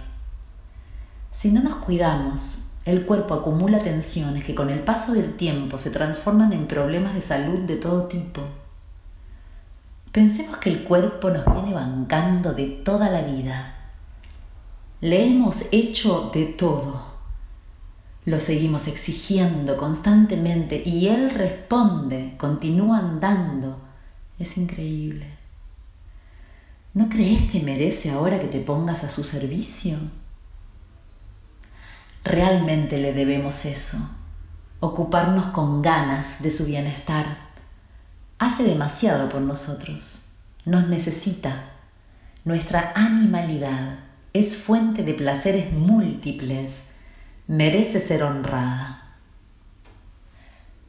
Si 1.32 1.50
no 1.52 1.62
nos 1.62 1.76
cuidamos, 1.76 2.74
el 2.84 3.06
cuerpo 3.06 3.34
acumula 3.34 3.78
tensiones 3.78 4.44
que 4.44 4.54
con 4.54 4.68
el 4.68 4.80
paso 4.80 5.14
del 5.14 5.34
tiempo 5.36 5.78
se 5.78 5.90
transforman 5.90 6.52
en 6.52 6.66
problemas 6.66 7.14
de 7.14 7.22
salud 7.22 7.60
de 7.60 7.76
todo 7.76 8.08
tipo. 8.08 8.42
Pensemos 10.12 10.58
que 10.58 10.70
el 10.70 10.84
cuerpo 10.84 11.30
nos 11.30 11.44
viene 11.46 11.72
bancando 11.72 12.52
de 12.52 12.66
toda 12.66 13.08
la 13.10 13.22
vida. 13.22 13.74
Le 15.00 15.26
hemos 15.26 15.64
hecho 15.72 16.30
de 16.34 16.46
todo. 16.46 17.09
Lo 18.30 18.38
seguimos 18.38 18.86
exigiendo 18.86 19.76
constantemente 19.76 20.84
y 20.86 21.08
él 21.08 21.30
responde, 21.30 22.36
continúa 22.38 23.00
andando. 23.00 23.80
Es 24.38 24.56
increíble. 24.56 25.36
¿No 26.94 27.08
crees 27.08 27.50
que 27.50 27.58
merece 27.58 28.08
ahora 28.08 28.40
que 28.40 28.46
te 28.46 28.60
pongas 28.60 29.02
a 29.02 29.08
su 29.08 29.24
servicio? 29.24 29.98
Realmente 32.22 32.98
le 32.98 33.12
debemos 33.12 33.64
eso, 33.64 33.98
ocuparnos 34.78 35.48
con 35.48 35.82
ganas 35.82 36.40
de 36.40 36.52
su 36.52 36.66
bienestar. 36.66 37.36
Hace 38.38 38.62
demasiado 38.62 39.28
por 39.28 39.40
nosotros, 39.40 40.36
nos 40.64 40.86
necesita. 40.86 41.72
Nuestra 42.44 42.92
animalidad 42.94 43.98
es 44.32 44.56
fuente 44.56 45.02
de 45.02 45.14
placeres 45.14 45.72
múltiples, 45.72 46.89
merece 47.50 48.00
ser 48.00 48.22
honrada. 48.22 49.16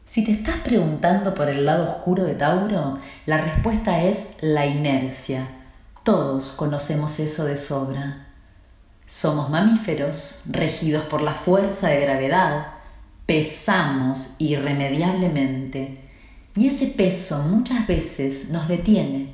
Si 0.05 0.23
te 0.23 0.31
estás 0.31 0.57
preguntando 0.61 1.35
por 1.35 1.49
el 1.49 1.65
lado 1.65 1.83
oscuro 1.83 2.23
de 2.23 2.35
Tauro, 2.35 2.99
la 3.25 3.37
respuesta 3.37 4.01
es 4.01 4.37
la 4.41 4.65
inercia 4.65 5.47
todos 6.03 6.53
conocemos 6.53 7.19
eso 7.19 7.45
de 7.45 7.57
sobra. 7.57 8.27
Somos 9.05 9.51
mamíferos 9.51 10.45
regidos 10.49 11.03
por 11.03 11.21
la 11.21 11.33
fuerza 11.33 11.89
de 11.89 12.01
gravedad, 12.01 12.67
pesamos 13.27 14.35
irremediablemente 14.39 16.09
y 16.55 16.67
ese 16.67 16.87
peso 16.87 17.43
muchas 17.43 17.85
veces 17.85 18.49
nos 18.49 18.67
detiene, 18.67 19.33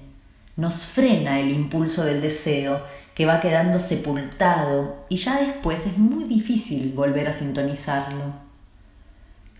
nos 0.57 0.87
frena 0.87 1.39
el 1.39 1.51
impulso 1.51 2.03
del 2.03 2.21
deseo 2.21 2.81
que 3.17 3.25
va 3.25 3.39
quedando 3.39 3.79
sepultado 3.79 5.07
y 5.09 5.17
ya 5.17 5.41
después 5.41 5.87
es 5.87 5.97
muy 5.97 6.25
difícil 6.25 6.93
volver 6.93 7.27
a 7.27 7.33
sintonizarlo. 7.33 8.25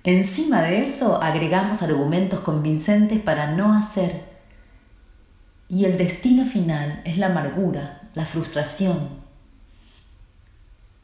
Encima 0.04 0.62
de 0.62 0.84
eso 0.84 1.20
agregamos 1.24 1.82
argumentos 1.82 2.42
convincentes 2.42 3.20
para 3.20 3.50
no 3.50 3.74
hacer 3.74 4.26
y 5.70 5.86
el 5.86 5.98
destino 5.98 6.46
final 6.46 7.02
es 7.04 7.18
la 7.18 7.26
amargura, 7.26 8.02
la 8.14 8.28
frustración. 8.28 9.10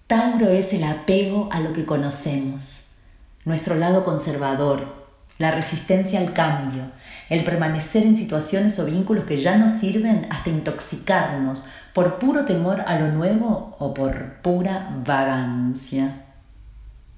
Tauro 0.05 0.47
es 0.49 0.73
el 0.73 0.83
apego 0.83 1.49
a 1.51 1.59
lo 1.59 1.73
que 1.73 1.85
conocemos, 1.85 2.97
nuestro 3.45 3.73
lado 3.73 4.03
conservador, 4.03 5.07
la 5.39 5.49
resistencia 5.49 6.19
al 6.19 6.33
cambio, 6.33 6.91
el 7.29 7.43
permanecer 7.43 8.03
en 8.03 8.15
situaciones 8.15 8.77
o 8.77 8.85
vínculos 8.85 9.25
que 9.25 9.41
ya 9.41 9.57
no 9.57 9.69
sirven 9.69 10.27
hasta 10.29 10.51
intoxicarnos 10.51 11.65
por 11.93 12.19
puro 12.19 12.45
temor 12.45 12.81
a 12.81 12.99
lo 12.99 13.11
nuevo 13.11 13.75
o 13.79 13.93
por 13.93 14.41
pura 14.41 14.95
vagancia. 15.05 16.25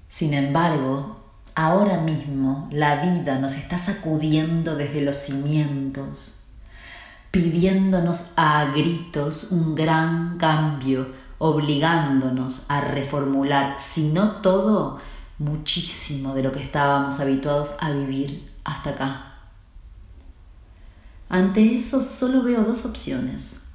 Sin 0.08 0.34
embargo, 0.34 1.16
ahora 1.54 1.98
mismo 1.98 2.68
la 2.70 3.02
vida 3.02 3.38
nos 3.38 3.56
está 3.56 3.78
sacudiendo 3.78 4.76
desde 4.76 5.00
los 5.00 5.16
cimientos 5.16 6.46
pidiéndonos 7.36 8.32
a 8.38 8.64
gritos 8.74 9.52
un 9.52 9.74
gran 9.74 10.38
cambio, 10.38 11.12
obligándonos 11.36 12.64
a 12.70 12.80
reformular, 12.80 13.78
si 13.78 14.08
no 14.08 14.36
todo, 14.40 14.98
muchísimo 15.38 16.34
de 16.34 16.42
lo 16.42 16.50
que 16.50 16.62
estábamos 16.62 17.20
habituados 17.20 17.74
a 17.80 17.90
vivir 17.90 18.50
hasta 18.64 18.88
acá. 18.88 19.34
Ante 21.28 21.76
eso 21.76 22.00
solo 22.00 22.42
veo 22.42 22.64
dos 22.64 22.86
opciones. 22.86 23.65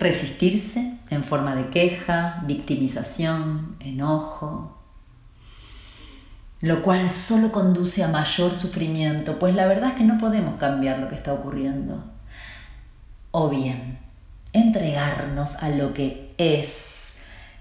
Resistirse 0.00 0.96
en 1.10 1.24
forma 1.24 1.54
de 1.54 1.68
queja, 1.68 2.42
victimización, 2.46 3.76
enojo, 3.80 4.78
lo 6.62 6.82
cual 6.82 7.10
solo 7.10 7.52
conduce 7.52 8.02
a 8.02 8.08
mayor 8.08 8.54
sufrimiento, 8.54 9.38
pues 9.38 9.54
la 9.54 9.66
verdad 9.66 9.90
es 9.90 9.96
que 9.96 10.04
no 10.04 10.16
podemos 10.16 10.56
cambiar 10.56 10.98
lo 10.98 11.08
que 11.10 11.16
está 11.16 11.34
ocurriendo. 11.34 12.02
O 13.30 13.50
bien 13.50 13.98
entregarnos 14.54 15.56
a 15.56 15.68
lo 15.68 15.92
que 15.92 16.34
es, 16.38 17.09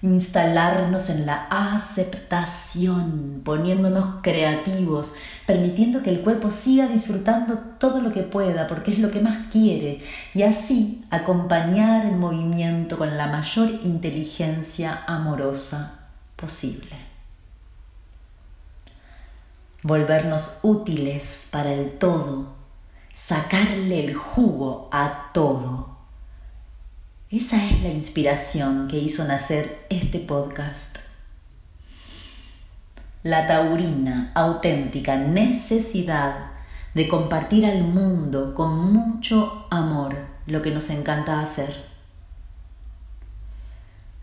instalarnos 0.02 1.10
en 1.10 1.26
la 1.26 1.48
aceptación, 1.50 3.42
poniéndonos 3.44 4.22
creativos, 4.22 5.16
permitiendo 5.46 6.04
que 6.04 6.10
el 6.10 6.22
cuerpo 6.22 6.52
siga 6.52 6.88
disfrutando 6.88 7.58
todo 7.80 8.02
lo 8.02 8.12
que 8.12 8.24
pueda, 8.24 8.68
porque 8.68 8.92
es 8.92 9.00
lo 9.00 9.12
que 9.12 9.22
más 9.22 9.52
quiere, 9.52 10.02
y 10.34 10.44
así 10.44 11.04
acompañar 11.10 12.06
el 12.06 12.16
movimiento 12.16 12.98
con 12.98 13.18
la 13.18 13.28
mayor 13.28 13.70
inteligencia 13.84 15.04
amorosa 15.06 16.08
posible. 16.36 16.96
Volvernos 19.84 20.60
útiles 20.64 21.48
para 21.52 21.72
el 21.72 21.98
todo 21.98 22.60
sacarle 23.20 24.06
el 24.06 24.16
jugo 24.16 24.88
a 24.92 25.32
todo. 25.34 25.89
Esa 27.32 27.64
es 27.64 27.84
la 27.84 27.90
inspiración 27.90 28.88
que 28.88 28.98
hizo 28.98 29.24
nacer 29.28 29.86
este 29.90 30.20
podcast. 30.20 30.98
La 33.22 33.46
taurina 33.46 34.32
auténtica 34.34 35.16
necesidad 35.16 36.52
de 36.96 37.08
compartir 37.08 37.66
al 37.66 37.84
mundo 37.84 38.56
con 38.56 38.94
mucho 38.94 39.68
amor 39.70 40.16
lo 40.48 40.62
que 40.62 40.72
nos 40.72 40.90
encanta 40.90 41.40
hacer. 41.40 41.86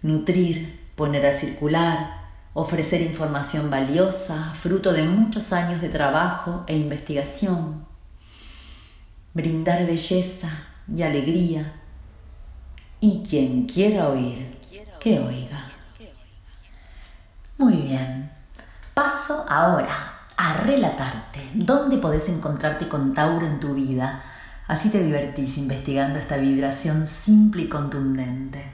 Nutrir, 0.02 0.80
poner 0.96 1.26
a 1.26 1.32
circular, 1.32 2.30
ofrecer 2.54 3.02
información 3.02 3.70
valiosa, 3.70 4.52
fruto 4.54 4.92
de 4.92 5.04
muchos 5.04 5.52
años 5.52 5.80
de 5.80 5.90
trabajo 5.90 6.64
e 6.66 6.76
investigación 6.76 7.86
brindar 9.36 9.86
belleza 9.86 10.48
y 10.92 11.02
alegría. 11.02 11.75
Y 13.00 13.24
quien 13.28 13.66
quiera 13.66 14.08
oír, 14.08 14.58
que 15.00 15.18
oiga. 15.18 15.70
Muy 17.58 17.76
bien, 17.76 18.30
paso 18.94 19.44
ahora 19.48 19.88
a 20.36 20.54
relatarte 20.54 21.40
dónde 21.54 21.98
podés 21.98 22.28
encontrarte 22.28 22.88
con 22.88 23.14
Tauro 23.14 23.46
en 23.46 23.60
tu 23.60 23.74
vida. 23.74 24.22
Así 24.66 24.90
te 24.90 25.02
divertís 25.02 25.58
investigando 25.58 26.18
esta 26.18 26.36
vibración 26.36 27.06
simple 27.06 27.62
y 27.62 27.68
contundente. 27.68 28.64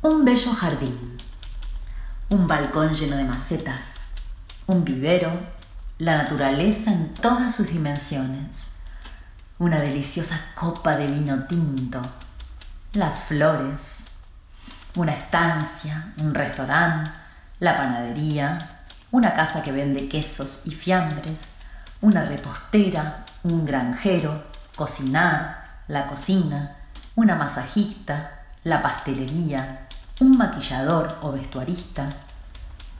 Un 0.00 0.24
bello 0.24 0.52
jardín, 0.52 1.16
un 2.30 2.48
balcón 2.48 2.94
lleno 2.94 3.16
de 3.16 3.24
macetas, 3.24 4.14
un 4.66 4.84
vivero, 4.84 5.30
la 5.98 6.16
naturaleza 6.16 6.92
en 6.92 7.14
todas 7.14 7.54
sus 7.54 7.68
dimensiones 7.68 8.72
una 9.62 9.80
deliciosa 9.80 10.40
copa 10.56 10.96
de 10.96 11.06
vino 11.06 11.44
tinto, 11.44 12.02
las 12.94 13.24
flores, 13.24 14.04
una 14.96 15.12
estancia, 15.12 16.12
un 16.18 16.34
restaurante, 16.34 17.10
la 17.58 17.74
panadería, 17.74 18.84
una 19.10 19.32
casa 19.32 19.62
que 19.62 19.72
vende 19.72 20.08
quesos 20.08 20.66
y 20.66 20.72
fiambres, 20.72 21.54
una 22.02 22.26
repostera, 22.26 23.24
un 23.44 23.64
granjero, 23.64 24.44
cocinar, 24.76 25.84
la 25.88 26.06
cocina, 26.06 26.76
una 27.14 27.34
masajista, 27.34 28.42
la 28.62 28.82
pastelería, 28.82 29.86
un 30.20 30.36
maquillador 30.36 31.16
o 31.22 31.32
vestuarista, 31.32 32.10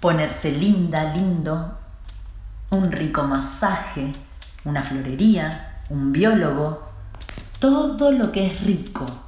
ponerse 0.01 0.53
linda, 0.53 1.05
lindo, 1.13 1.79
un 2.71 2.91
rico 2.91 3.25
masaje, 3.25 4.11
una 4.65 4.83
florería, 4.83 5.83
un 5.91 6.13
biólogo, 6.13 6.89
todo 7.59 8.11
lo 8.11 8.33
que 8.33 8.47
es 8.47 8.61
rico, 8.63 9.22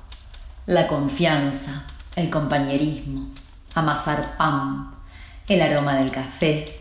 la 0.66 0.86
confianza, 0.86 1.84
el 2.16 2.30
compañerismo, 2.30 3.28
amasar 3.74 4.38
pan, 4.38 4.92
el 5.46 5.60
aroma 5.60 5.96
del 5.96 6.10
café, 6.10 6.80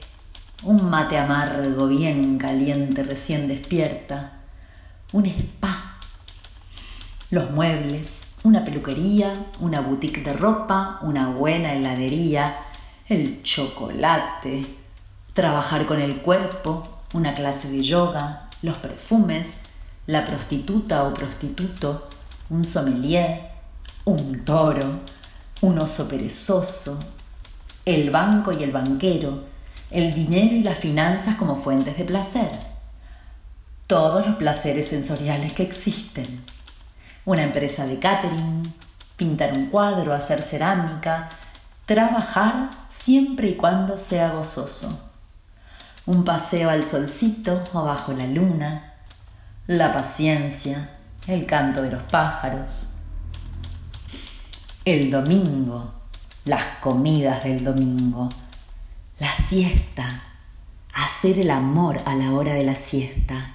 un 0.64 0.90
mate 0.90 1.18
amargo 1.18 1.88
bien 1.88 2.38
caliente 2.38 3.04
recién 3.04 3.50
despierta, 3.50 4.40
un 5.12 5.26
spa, 5.26 5.98
los 7.30 7.52
muebles, 7.52 8.28
una 8.44 8.64
peluquería, 8.64 9.34
una 9.60 9.82
boutique 9.82 10.24
de 10.24 10.32
ropa, 10.32 11.00
una 11.02 11.28
buena 11.28 11.74
heladería, 11.74 12.56
el 13.10 13.44
chocolate, 13.44 14.66
trabajar 15.34 15.86
con 15.86 16.00
el 16.00 16.22
cuerpo, 16.22 16.88
una 17.14 17.34
clase 17.34 17.70
de 17.70 17.84
yoga, 17.84 18.50
los 18.62 18.78
perfumes, 18.78 19.64
la 20.08 20.24
prostituta 20.24 21.04
o 21.04 21.14
prostituto, 21.14 22.08
un 22.50 22.64
sommelier, 22.64 23.53
un 24.06 24.44
toro, 24.44 25.00
un 25.62 25.80
oso 25.80 26.08
perezoso, 26.08 27.00
el 27.86 28.10
banco 28.10 28.52
y 28.52 28.64
el 28.64 28.72
banquero, 28.72 29.44
el 29.92 30.14
dinero 30.14 30.56
y 30.56 30.64
las 30.64 30.80
finanzas 30.80 31.36
como 31.36 31.62
fuentes 31.62 31.98
de 31.98 32.04
placer, 32.04 32.52
todos 33.88 34.26
los 34.26 34.36
placeres 34.36 34.90
sensoriales 34.90 35.54
que 35.54 35.64
existen, 35.64 36.44
una 37.26 37.44
empresa 37.44 37.86
de 37.86 38.00
catering, 38.00 38.74
pintar 39.16 39.54
un 39.54 39.68
cuadro, 39.68 40.14
hacer 40.14 40.42
cerámica, 40.42 41.30
trabajar 41.86 42.70
siempre 42.90 43.48
y 43.50 43.56
cuando 43.56 43.98
sea 43.98 44.32
gozoso, 44.32 45.12
un 46.06 46.26
paseo 46.26 46.70
al 46.70 46.84
solcito 46.84 47.64
o 47.72 47.84
bajo 47.84 48.12
la 48.12 48.26
luna, 48.26 48.96
la 49.68 49.94
paciencia, 49.94 50.90
el 51.28 51.46
canto 51.46 51.82
de 51.82 51.92
los 51.92 52.04
pájaros, 52.04 52.93
el 54.86 55.10
domingo, 55.10 55.94
las 56.46 56.64
comidas 56.82 57.44
del 57.44 57.64
domingo, 57.64 58.30
la 59.20 59.32
siesta, 59.32 60.24
hacer 60.94 61.40
el 61.40 61.52
amor 61.52 62.02
a 62.06 62.16
la 62.16 62.34
hora 62.34 62.54
de 62.54 62.66
la 62.66 62.76
siesta 62.76 63.52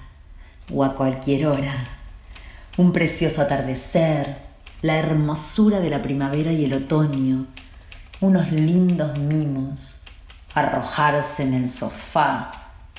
o 0.73 0.83
a 0.83 0.95
cualquier 0.95 1.47
hora, 1.47 1.85
un 2.77 2.91
precioso 2.91 3.41
atardecer, 3.41 4.49
la 4.81 4.95
hermosura 4.95 5.79
de 5.81 5.89
la 5.89 6.01
primavera 6.01 6.51
y 6.51 6.65
el 6.65 6.73
otoño, 6.73 7.45
unos 8.21 8.51
lindos 8.51 9.17
mimos, 9.19 10.05
arrojarse 10.55 11.43
en 11.43 11.53
el 11.53 11.69
sofá, 11.69 12.51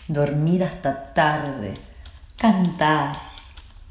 dormir 0.06 0.62
hasta 0.62 1.12
tarde, 1.14 1.74
cantar, 2.36 3.16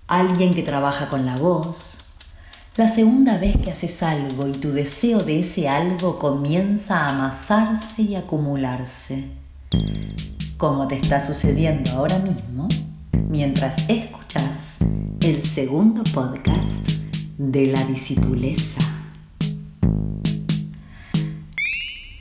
alguien 0.08 0.54
que 0.54 0.64
trabaja 0.64 1.10
con 1.10 1.26
la 1.26 1.36
voz. 1.36 2.09
La 2.80 2.88
segunda 2.88 3.38
vez 3.38 3.58
que 3.58 3.72
haces 3.72 4.02
algo 4.04 4.48
y 4.48 4.54
tu 4.54 4.72
deseo 4.72 5.20
de 5.20 5.42
ese 5.42 5.68
algo 5.68 6.18
comienza 6.18 7.00
a 7.00 7.10
amasarse 7.10 8.04
y 8.04 8.16
acumularse, 8.16 9.26
como 10.56 10.88
te 10.88 10.96
está 10.96 11.20
sucediendo 11.20 11.92
ahora 11.92 12.20
mismo 12.20 12.70
mientras 13.28 13.84
escuchas 13.90 14.78
el 15.22 15.44
segundo 15.44 16.04
podcast 16.14 16.88
de 17.38 17.66
la 17.66 17.84
discipuleza. 17.84 18.80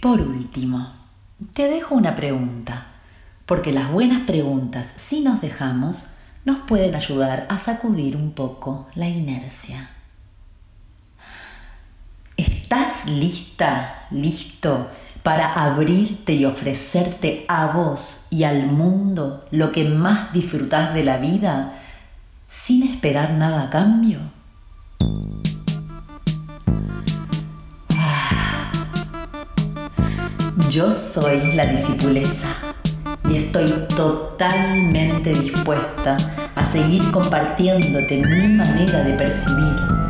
Por 0.02 0.20
último, 0.20 0.92
te 1.54 1.68
dejo 1.68 1.94
una 1.94 2.16
pregunta, 2.16 2.88
porque 3.46 3.72
las 3.72 3.92
buenas 3.92 4.26
preguntas, 4.26 4.92
si 4.96 5.20
nos 5.20 5.40
dejamos, 5.40 6.14
nos 6.44 6.58
pueden 6.58 6.96
ayudar 6.96 7.46
a 7.48 7.58
sacudir 7.58 8.16
un 8.16 8.32
poco 8.32 8.88
la 8.96 9.08
inercia. 9.08 9.90
¿Estás 12.88 13.10
lista, 13.10 14.06
listo 14.10 14.88
para 15.22 15.52
abrirte 15.52 16.32
y 16.32 16.46
ofrecerte 16.46 17.44
a 17.46 17.66
vos 17.66 18.28
y 18.30 18.44
al 18.44 18.64
mundo 18.64 19.44
lo 19.50 19.72
que 19.72 19.84
más 19.84 20.32
disfrutás 20.32 20.94
de 20.94 21.04
la 21.04 21.18
vida 21.18 21.74
sin 22.48 22.84
esperar 22.84 23.32
nada 23.32 23.64
a 23.64 23.68
cambio? 23.68 24.20
Yo 30.70 30.90
soy 30.90 31.52
la 31.52 31.66
discipuleza 31.66 32.48
y 33.28 33.36
estoy 33.36 33.70
totalmente 33.94 35.34
dispuesta 35.34 36.16
a 36.54 36.64
seguir 36.64 37.10
compartiéndote 37.10 38.16
mi 38.16 38.48
manera 38.48 39.04
de 39.04 39.12
percibir 39.12 40.07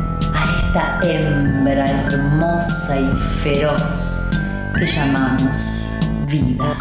esta 0.69 0.99
hembra 1.01 1.85
hermosa 1.85 2.99
y 2.99 3.07
feroz 3.41 4.29
que 4.77 4.85
llamamos 4.85 5.99
vida. 6.27 6.77